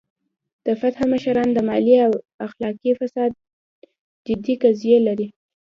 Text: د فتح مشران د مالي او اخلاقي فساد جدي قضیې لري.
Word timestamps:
د 0.65 0.67
فتح 0.81 0.99
مشران 1.11 1.47
د 1.53 1.59
مالي 1.67 1.95
او 2.05 2.11
اخلاقي 2.47 2.91
فساد 2.99 3.31
جدي 4.27 4.53
قضیې 4.63 4.97
لري. 5.07 5.27